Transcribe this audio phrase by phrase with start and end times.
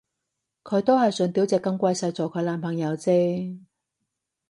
[0.63, 3.59] 佢都係想吊隻金龜做佢男朋友啫